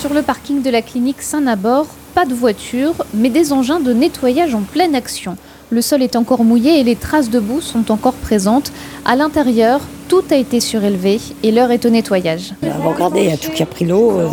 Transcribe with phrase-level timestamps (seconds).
[0.00, 4.54] Sur le parking de la clinique Saint-Nabor, pas de voiture, mais des engins de nettoyage
[4.54, 5.36] en pleine action.
[5.68, 8.72] Le sol est encore mouillé et les traces de boue sont encore présentes.
[9.04, 12.54] À l'intérieur, tout a été surélevé et l'heure est au nettoyage.
[12.82, 14.12] Regardez, il y a tout qui a pris l'eau.
[14.12, 14.28] Euh,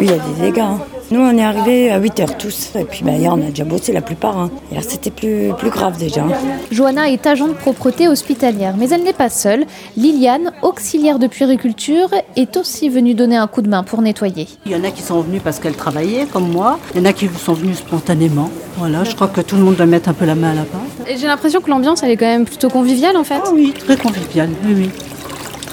[0.00, 0.78] oui, il y a des dégâts.
[1.12, 2.70] Nous, on est arrivés à 8 heures tous.
[2.74, 4.38] Et puis, bah, hier, on a déjà bossé la plupart.
[4.38, 4.50] Hein.
[4.70, 6.24] Hier, c'était plus, plus grave déjà.
[6.70, 9.66] Johanna est agent de propreté hospitalière, mais elle n'est pas seule.
[9.98, 14.48] Liliane, auxiliaire de puériculture, est aussi venue donner un coup de main pour nettoyer.
[14.64, 16.78] Il y en a qui sont venus parce qu'elle travaillait, comme moi.
[16.94, 18.48] Il y en a qui sont venus spontanément.
[18.78, 20.62] Voilà, je crois que tout le monde doit mettre un peu la main à la
[20.62, 20.80] pâte.
[21.06, 23.42] Et j'ai l'impression que l'ambiance, elle est quand même plutôt conviviale en fait.
[23.44, 24.90] Ah oui, très conviviale, oui, oui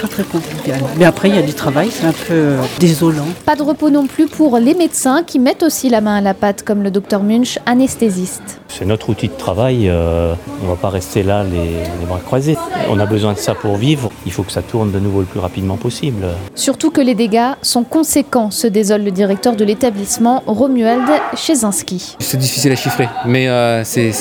[0.07, 0.79] très convivial.
[0.97, 3.25] Mais après, il y a du travail, c'est un peu euh, désolant.
[3.45, 6.33] Pas de repos non plus pour les médecins qui mettent aussi la main à la
[6.33, 8.59] pâte, comme le docteur Munch, anesthésiste.
[8.67, 12.57] C'est notre outil de travail, euh, on ne va pas rester là les, bras croisés.
[12.89, 15.25] On a besoin de ça pour vivre, il faut que ça tourne de nouveau le
[15.25, 16.25] plus rapidement possible.
[16.55, 22.15] Surtout que les dégâts sont conséquents, se désole le directeur de l'établissement, Romuald Chezinski.
[22.19, 24.13] C'est difficile à chiffrer, mais euh, c'est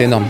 [0.00, 0.24] énorme.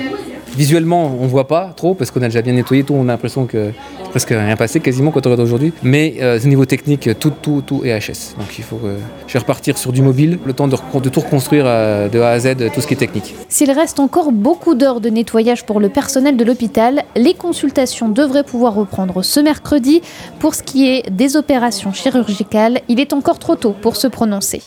[0.56, 2.94] Visuellement, on voit pas trop parce qu'on a déjà bien nettoyé tout.
[2.94, 3.72] On a l'impression que
[4.10, 5.72] presque rien passé quasiment quand on regarde aujourd'hui.
[5.82, 8.36] Mais euh, au niveau technique, tout, tout, tout est HS.
[8.38, 11.20] Donc il faut que je vais repartir sur du mobile, le temps de, de tout
[11.20, 13.34] reconstruire euh, de A à Z, tout ce qui est technique.
[13.48, 18.44] S'il reste encore beaucoup d'heures de nettoyage pour le personnel de l'hôpital, les consultations devraient
[18.44, 20.02] pouvoir reprendre ce mercredi.
[20.38, 24.62] Pour ce qui est des opérations chirurgicales, il est encore trop tôt pour se prononcer.